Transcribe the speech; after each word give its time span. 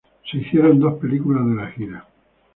Se 0.31 0.37
hicieron 0.39 0.79
dos 0.79 0.95
películas 0.95 1.45
de 1.45 1.53
la 1.53 1.67
gira. 1.67 2.07